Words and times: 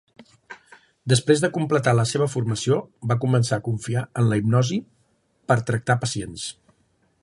Després 1.11 1.43
de 1.43 1.49
completar 1.57 1.93
la 1.97 2.07
seva 2.13 2.29
formació, 2.37 2.79
va 3.13 3.19
començar 3.27 3.61
a 3.61 3.65
confiar 3.71 4.07
en 4.23 4.33
la 4.33 4.41
hipnosi 4.43 4.83
per 5.53 5.63
tractar 5.71 6.03
pacients. 6.07 6.53